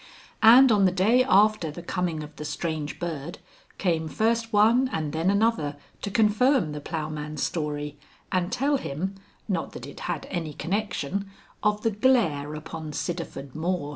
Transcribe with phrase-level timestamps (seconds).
[0.41, 3.37] And on the day after the coming of the Strange Bird,
[3.77, 7.99] came first one and then another to confirm the ploughman's story
[8.31, 9.13] and tell him,
[9.47, 11.29] not that it had any connection,
[11.61, 13.89] of the Glare upon Sidderford moor.